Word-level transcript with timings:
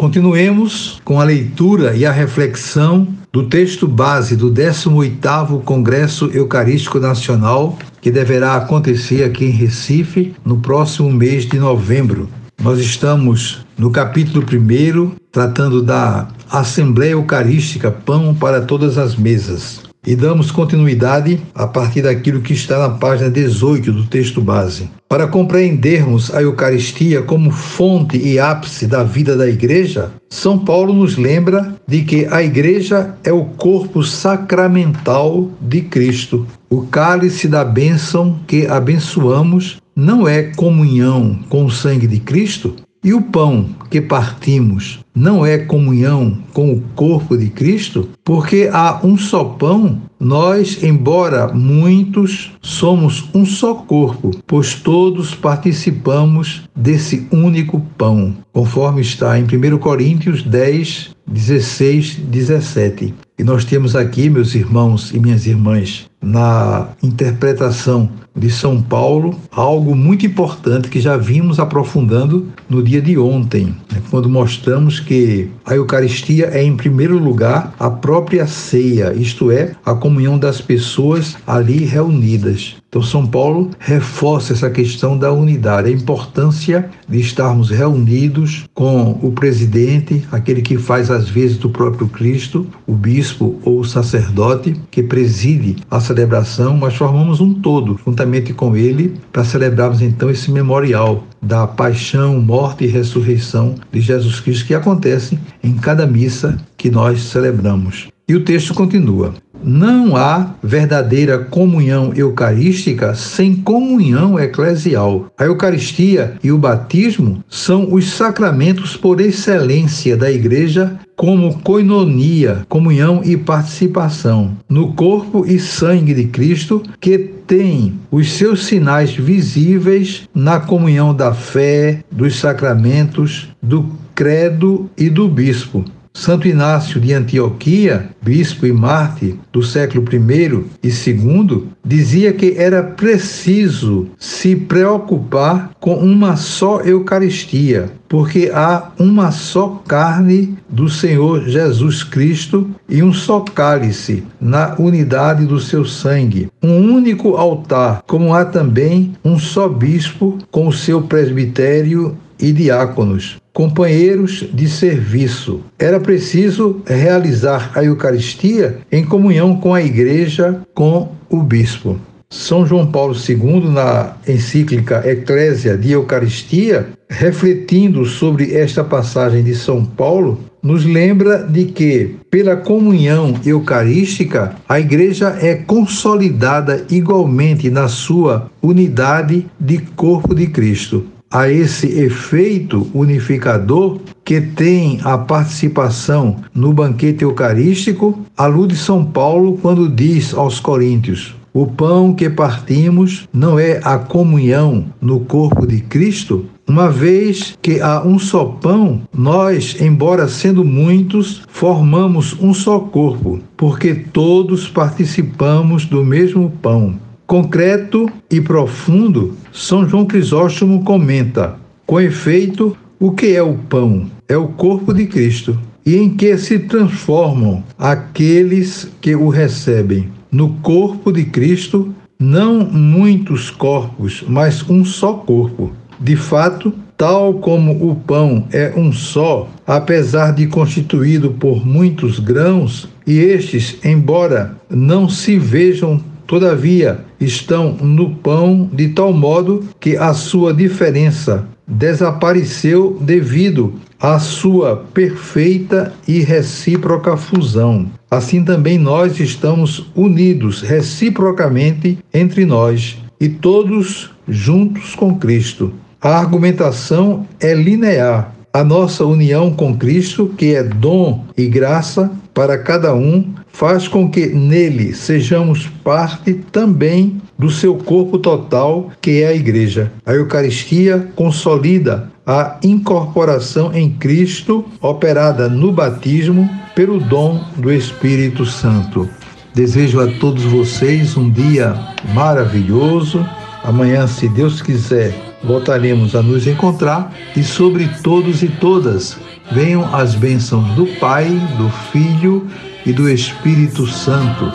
Continuemos 0.00 0.98
com 1.04 1.20
a 1.20 1.24
leitura 1.24 1.94
e 1.94 2.06
a 2.06 2.10
reflexão 2.10 3.06
do 3.30 3.50
texto 3.50 3.86
base 3.86 4.34
do 4.34 4.50
18º 4.50 5.62
Congresso 5.62 6.30
Eucarístico 6.32 6.98
Nacional, 6.98 7.78
que 8.00 8.10
deverá 8.10 8.54
acontecer 8.54 9.22
aqui 9.24 9.44
em 9.44 9.50
Recife 9.50 10.34
no 10.42 10.56
próximo 10.56 11.12
mês 11.12 11.44
de 11.44 11.58
novembro. 11.58 12.30
Nós 12.62 12.78
estamos 12.78 13.66
no 13.76 13.90
capítulo 13.90 14.42
1, 14.42 15.16
tratando 15.30 15.82
da 15.82 16.28
Assembleia 16.50 17.12
Eucarística 17.12 17.90
Pão 17.90 18.34
para 18.34 18.62
Todas 18.62 18.96
as 18.96 19.16
Mesas. 19.16 19.89
E 20.06 20.16
damos 20.16 20.50
continuidade 20.50 21.38
a 21.54 21.66
partir 21.66 22.00
daquilo 22.02 22.40
que 22.40 22.54
está 22.54 22.78
na 22.78 22.88
página 22.88 23.28
18 23.28 23.92
do 23.92 24.06
texto 24.06 24.40
base. 24.40 24.88
Para 25.06 25.26
compreendermos 25.26 26.32
a 26.34 26.40
Eucaristia 26.40 27.20
como 27.20 27.50
fonte 27.50 28.16
e 28.16 28.38
ápice 28.38 28.86
da 28.86 29.04
vida 29.04 29.36
da 29.36 29.46
Igreja, 29.46 30.10
São 30.30 30.58
Paulo 30.58 30.94
nos 30.94 31.18
lembra 31.18 31.76
de 31.86 32.02
que 32.02 32.26
a 32.30 32.42
Igreja 32.42 33.14
é 33.22 33.32
o 33.32 33.44
corpo 33.44 34.02
sacramental 34.02 35.50
de 35.60 35.82
Cristo. 35.82 36.46
O 36.70 36.82
cálice 36.86 37.46
da 37.46 37.62
bênção 37.62 38.40
que 38.46 38.66
abençoamos 38.66 39.76
não 39.94 40.26
é 40.26 40.44
comunhão 40.44 41.38
com 41.50 41.66
o 41.66 41.70
sangue 41.70 42.06
de 42.06 42.20
Cristo, 42.20 42.74
e 43.02 43.12
o 43.14 43.22
pão 43.22 43.66
que 43.90 44.00
partimos 44.00 45.00
não 45.14 45.44
é 45.44 45.58
comunhão 45.58 46.38
com 46.52 46.72
o 46.72 46.80
corpo 46.94 47.36
de 47.36 47.48
Cristo? 47.48 48.08
Porque 48.24 48.68
há 48.72 49.00
um 49.04 49.16
só 49.16 49.44
pão, 49.44 50.00
nós, 50.18 50.82
embora 50.82 51.48
muitos, 51.48 52.52
somos 52.60 53.28
um 53.34 53.44
só 53.46 53.74
corpo, 53.74 54.30
pois 54.46 54.74
todos 54.74 55.34
participamos 55.34 56.68
desse 56.76 57.26
único 57.32 57.80
pão, 57.96 58.34
conforme 58.52 59.00
está 59.00 59.38
em 59.38 59.44
1 59.44 59.78
Coríntios 59.78 60.42
10, 60.42 61.16
16, 61.26 62.16
17. 62.16 63.14
E 63.38 63.42
nós 63.44 63.64
temos 63.64 63.96
aqui, 63.96 64.28
meus 64.28 64.54
irmãos 64.54 65.12
e 65.14 65.18
minhas 65.18 65.46
irmãs, 65.46 66.10
na 66.20 66.88
interpretação 67.02 68.10
de 68.36 68.50
São 68.50 68.80
Paulo, 68.82 69.34
algo 69.50 69.96
muito 69.96 70.26
importante 70.26 70.88
que 70.88 71.00
já 71.00 71.16
vimos 71.16 71.58
aprofundando 71.58 72.48
no 72.68 72.82
dia 72.82 73.00
de 73.00 73.16
ontem, 73.18 73.74
né, 73.90 74.02
quando 74.10 74.28
mostramos 74.28 74.99
que 75.00 75.48
a 75.64 75.74
Eucaristia 75.74 76.50
é, 76.52 76.62
em 76.62 76.76
primeiro 76.76 77.18
lugar, 77.18 77.74
a 77.78 77.90
própria 77.90 78.46
ceia, 78.46 79.12
isto 79.14 79.50
é, 79.50 79.72
a 79.84 79.94
comunhão 79.94 80.38
das 80.38 80.60
pessoas 80.60 81.36
ali 81.46 81.84
reunidas. 81.84 82.76
Então, 82.90 83.02
São 83.02 83.24
Paulo 83.24 83.70
reforça 83.78 84.52
essa 84.52 84.68
questão 84.68 85.16
da 85.16 85.32
unidade, 85.32 85.88
a 85.88 85.92
importância 85.92 86.90
de 87.08 87.20
estarmos 87.20 87.70
reunidos 87.70 88.64
com 88.74 89.12
o 89.22 89.30
presidente, 89.30 90.26
aquele 90.32 90.60
que 90.60 90.76
faz 90.76 91.08
às 91.08 91.28
vezes 91.28 91.56
do 91.56 91.70
próprio 91.70 92.08
Cristo, 92.08 92.66
o 92.88 92.92
bispo 92.92 93.60
ou 93.64 93.78
o 93.78 93.84
sacerdote 93.84 94.74
que 94.90 95.04
preside 95.04 95.76
a 95.88 96.00
celebração, 96.00 96.76
mas 96.76 96.96
formamos 96.96 97.40
um 97.40 97.54
todo, 97.54 98.00
juntamente 98.04 98.52
com 98.52 98.76
ele, 98.76 99.14
para 99.30 99.44
celebrarmos 99.44 100.02
então 100.02 100.28
esse 100.28 100.50
memorial 100.50 101.24
da 101.42 101.66
paixão, 101.66 102.40
morte 102.40 102.84
e 102.84 102.88
ressurreição 102.88 103.74
de 103.92 104.00
Jesus 104.00 104.40
Cristo 104.40 104.66
que 104.66 104.74
acontece 104.74 105.38
em 105.62 105.74
cada 105.74 106.06
missa 106.06 106.56
que 106.76 106.90
nós 106.90 107.20
celebramos. 107.22 108.08
E 108.28 108.34
o 108.34 108.44
texto 108.44 108.74
continua: 108.74 109.34
Não 109.62 110.16
há 110.16 110.54
verdadeira 110.62 111.38
comunhão 111.38 112.12
eucarística 112.14 113.14
sem 113.14 113.54
comunhão 113.54 114.38
eclesial. 114.38 115.26
A 115.38 115.44
Eucaristia 115.44 116.34
e 116.42 116.50
o 116.50 116.58
batismo 116.58 117.44
são 117.48 117.92
os 117.92 118.10
sacramentos 118.10 118.96
por 118.96 119.20
excelência 119.20 120.16
da 120.16 120.30
Igreja 120.30 120.98
como 121.14 121.58
coinonia, 121.58 122.64
comunhão 122.66 123.20
e 123.22 123.36
participação 123.36 124.56
no 124.66 124.94
corpo 124.94 125.44
e 125.46 125.58
sangue 125.58 126.14
de 126.14 126.24
Cristo, 126.24 126.82
que 126.98 127.18
tem 127.18 127.94
os 128.10 128.32
seus 128.32 128.64
sinais 128.64 129.10
visíveis 129.10 130.26
na 130.34 130.60
comunhão 130.60 131.14
da 131.14 131.34
fé, 131.34 132.02
dos 132.10 132.38
sacramentos, 132.38 133.48
do 133.62 133.90
credo 134.14 134.88
e 134.96 135.10
do 135.10 135.28
bispo. 135.28 135.84
Santo 136.12 136.48
Inácio 136.48 137.00
de 137.00 137.14
Antioquia, 137.14 138.10
bispo 138.20 138.66
e 138.66 138.72
mártir 138.72 139.36
do 139.52 139.62
século 139.62 140.04
I 140.12 140.64
e 140.82 140.88
II, 140.88 141.68
dizia 141.84 142.32
que 142.32 142.54
era 142.58 142.82
preciso 142.82 144.08
se 144.18 144.56
preocupar 144.56 145.70
com 145.78 145.94
uma 145.94 146.36
só 146.36 146.80
Eucaristia, 146.80 147.90
porque 148.08 148.50
há 148.52 148.90
uma 148.98 149.30
só 149.30 149.82
carne 149.86 150.58
do 150.68 150.88
Senhor 150.88 151.48
Jesus 151.48 152.02
Cristo 152.02 152.68
e 152.88 153.02
um 153.02 153.12
só 153.12 153.40
cálice 153.40 154.24
na 154.40 154.74
unidade 154.78 155.46
do 155.46 155.60
seu 155.60 155.84
sangue. 155.84 156.48
Um 156.60 156.92
único 156.92 157.36
altar, 157.36 158.02
como 158.06 158.34
há 158.34 158.44
também 158.44 159.12
um 159.24 159.38
só 159.38 159.68
bispo 159.68 160.38
com 160.50 160.66
o 160.66 160.72
seu 160.72 161.02
presbitério 161.02 162.16
e 162.40 162.52
diáconos, 162.52 163.36
companheiros 163.52 164.46
de 164.52 164.68
serviço. 164.68 165.60
Era 165.78 166.00
preciso 166.00 166.80
realizar 166.86 167.72
a 167.74 167.84
Eucaristia 167.84 168.78
em 168.90 169.04
comunhão 169.04 169.56
com 169.56 169.74
a 169.74 169.82
Igreja, 169.82 170.60
com 170.74 171.12
o 171.28 171.42
bispo. 171.42 171.98
São 172.32 172.64
João 172.64 172.86
Paulo 172.86 173.14
II, 173.14 173.68
na 173.70 174.14
encíclica 174.26 175.02
Eclésia 175.04 175.76
de 175.76 175.90
Eucaristia, 175.90 176.90
refletindo 177.08 178.06
sobre 178.06 178.54
esta 178.54 178.84
passagem 178.84 179.42
de 179.42 179.52
São 179.52 179.84
Paulo, 179.84 180.38
nos 180.62 180.84
lembra 180.84 181.38
de 181.38 181.64
que, 181.64 182.14
pela 182.30 182.56
comunhão 182.56 183.34
eucarística, 183.44 184.54
a 184.68 184.78
Igreja 184.78 185.36
é 185.40 185.56
consolidada 185.56 186.86
igualmente 186.88 187.68
na 187.68 187.88
sua 187.88 188.48
unidade 188.62 189.46
de 189.58 189.78
corpo 189.96 190.32
de 190.32 190.46
Cristo 190.46 191.04
a 191.30 191.48
esse 191.48 191.86
efeito 191.86 192.90
unificador 192.92 194.00
que 194.24 194.40
tem 194.40 195.00
a 195.04 195.16
participação 195.16 196.36
no 196.52 196.72
banquete 196.72 197.22
eucarístico, 197.22 198.18
alude 198.36 198.76
São 198.76 199.04
Paulo 199.04 199.56
quando 199.62 199.88
diz 199.88 200.34
aos 200.34 200.58
Coríntios: 200.58 201.36
o 201.52 201.66
pão 201.66 202.12
que 202.12 202.28
partimos 202.28 203.28
não 203.32 203.58
é 203.58 203.80
a 203.84 203.98
comunhão 203.98 204.86
no 205.00 205.20
corpo 205.20 205.66
de 205.66 205.80
Cristo? 205.80 206.46
Uma 206.68 206.88
vez 206.88 207.58
que 207.60 207.80
há 207.80 208.00
um 208.04 208.16
só 208.16 208.44
pão, 208.44 209.02
nós, 209.12 209.76
embora 209.80 210.28
sendo 210.28 210.64
muitos, 210.64 211.42
formamos 211.48 212.36
um 212.40 212.54
só 212.54 212.78
corpo, 212.78 213.40
porque 213.56 213.92
todos 213.92 214.68
participamos 214.68 215.84
do 215.84 216.04
mesmo 216.04 216.52
pão 216.62 216.94
concreto 217.30 218.10
e 218.28 218.40
profundo, 218.40 219.36
São 219.52 219.88
João 219.88 220.04
Crisóstomo 220.04 220.82
comenta: 220.82 221.54
com 221.86 222.00
efeito, 222.00 222.76
o 222.98 223.12
que 223.12 223.36
é 223.36 223.42
o 223.42 223.54
pão? 223.54 224.10
É 224.28 224.36
o 224.36 224.48
corpo 224.48 224.92
de 224.92 225.06
Cristo, 225.06 225.56
e 225.86 225.94
em 225.94 226.10
que 226.10 226.36
se 226.36 226.58
transformam 226.58 227.62
aqueles 227.78 228.90
que 229.00 229.14
o 229.14 229.28
recebem. 229.28 230.08
No 230.32 230.54
corpo 230.54 231.12
de 231.12 231.24
Cristo, 231.24 231.94
não 232.18 232.64
muitos 232.64 233.48
corpos, 233.48 234.24
mas 234.26 234.68
um 234.68 234.84
só 234.84 235.12
corpo. 235.12 235.70
De 236.00 236.16
fato, 236.16 236.74
tal 236.96 237.34
como 237.34 237.90
o 237.90 237.94
pão 237.94 238.48
é 238.52 238.72
um 238.76 238.92
só, 238.92 239.48
apesar 239.64 240.32
de 240.32 240.48
constituído 240.48 241.30
por 241.30 241.64
muitos 241.64 242.18
grãos, 242.18 242.88
e 243.06 243.18
estes, 243.18 243.78
embora 243.84 244.56
não 244.68 245.08
se 245.08 245.38
vejam 245.38 246.09
Todavia, 246.30 247.00
estão 247.20 247.72
no 247.72 248.14
pão 248.14 248.70
de 248.72 248.90
tal 248.90 249.12
modo 249.12 249.64
que 249.80 249.96
a 249.96 250.14
sua 250.14 250.54
diferença 250.54 251.44
desapareceu 251.66 252.96
devido 253.00 253.74
à 253.98 254.16
sua 254.20 254.76
perfeita 254.76 255.92
e 256.06 256.20
recíproca 256.20 257.16
fusão. 257.16 257.90
Assim 258.08 258.44
também 258.44 258.78
nós 258.78 259.18
estamos 259.18 259.90
unidos 259.92 260.62
reciprocamente 260.62 261.98
entre 262.14 262.46
nós 262.46 262.96
e 263.20 263.28
todos 263.28 264.12
juntos 264.28 264.94
com 264.94 265.16
Cristo. 265.18 265.72
A 266.00 266.16
argumentação 266.16 267.26
é 267.40 267.52
linear. 267.52 268.32
A 268.52 268.64
nossa 268.64 269.06
união 269.06 269.52
com 269.52 269.76
Cristo, 269.76 270.34
que 270.36 270.56
é 270.56 270.64
dom 270.64 271.24
e 271.36 271.46
graça, 271.46 272.10
para 272.34 272.58
cada 272.58 272.92
um, 272.92 273.32
faz 273.52 273.86
com 273.86 274.10
que 274.10 274.26
nele 274.26 274.92
sejamos 274.92 275.68
parte 275.84 276.34
também 276.34 277.20
do 277.38 277.48
seu 277.48 277.76
corpo 277.76 278.18
total, 278.18 278.90
que 279.00 279.22
é 279.22 279.28
a 279.28 279.34
Igreja. 279.34 279.92
A 280.04 280.14
Eucaristia 280.14 281.08
consolida 281.14 282.10
a 282.26 282.58
incorporação 282.64 283.72
em 283.72 283.88
Cristo, 283.90 284.64
operada 284.80 285.48
no 285.48 285.70
batismo 285.70 286.50
pelo 286.74 286.98
dom 286.98 287.44
do 287.56 287.72
Espírito 287.72 288.44
Santo. 288.44 289.08
Desejo 289.54 290.00
a 290.00 290.08
todos 290.18 290.42
vocês 290.42 291.16
um 291.16 291.30
dia 291.30 291.74
maravilhoso. 292.12 293.24
Amanhã, 293.62 294.08
se 294.08 294.28
Deus 294.28 294.60
quiser, 294.60 295.29
voltaremos 295.42 296.14
a 296.14 296.22
nos 296.22 296.46
encontrar 296.46 297.12
e 297.36 297.42
sobre 297.42 297.88
todos 298.02 298.42
e 298.42 298.48
todas 298.48 299.16
venham 299.50 299.94
as 299.94 300.14
bênçãos 300.14 300.66
do 300.74 300.86
Pai, 300.98 301.28
do 301.56 301.68
Filho 301.90 302.46
e 302.84 302.92
do 302.92 303.08
Espírito 303.08 303.86
Santo. 303.86 304.52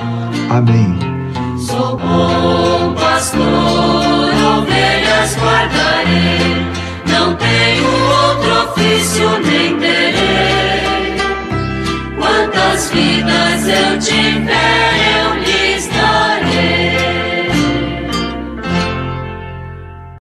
Amém. 0.50 0.98
Sou 1.58 1.98
bom 1.98 2.94
pastor, 2.94 3.42
ovelhas 4.60 5.36
guardarei, 5.38 6.66
não 7.08 7.36
tenho 7.36 7.86
outro 7.86 8.72
ofício 8.72 9.30
nem 9.40 9.78
terei. 9.78 11.16
Quantas 12.18 12.92
vidas 12.92 13.68
eu 13.68 14.00
tiver 14.00 14.95